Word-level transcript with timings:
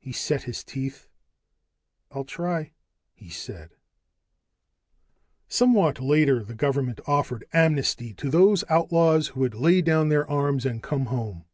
He 0.00 0.10
set 0.10 0.42
his 0.42 0.64
teeth. 0.64 1.06
"I'll 2.10 2.24
try," 2.24 2.72
he 3.14 3.28
said. 3.28 3.76
Somewhat 5.46 6.00
later, 6.00 6.42
the 6.42 6.52
government 6.56 6.98
offered 7.06 7.44
amnesty 7.52 8.12
to 8.14 8.28
those 8.28 8.64
outlaws 8.68 9.28
who 9.28 9.40
would 9.42 9.54
lay 9.54 9.82
down 9.82 10.08
their 10.08 10.28
arms 10.28 10.66
and 10.66 10.82
come 10.82 11.06
home. 11.06 11.44